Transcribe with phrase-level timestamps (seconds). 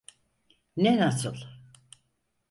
[0.77, 1.35] Ne nasıl?